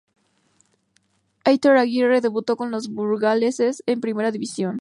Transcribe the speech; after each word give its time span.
Aitor 1.45 1.77
Aguirre 1.77 2.21
debutó 2.21 2.57
con 2.57 2.71
los 2.71 2.89
burgaleses 2.91 3.83
en 3.85 4.01
Primera 4.01 4.31
división. 4.31 4.79